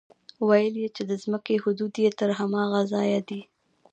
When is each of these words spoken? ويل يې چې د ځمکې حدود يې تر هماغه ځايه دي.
ويل 0.47 0.75
يې 0.83 0.89
چې 0.95 1.03
د 1.09 1.11
ځمکې 1.23 1.55
حدود 1.63 1.93
يې 2.03 2.09
تر 2.19 2.29
هماغه 2.39 2.81
ځايه 2.93 3.19
دي. 3.29 3.41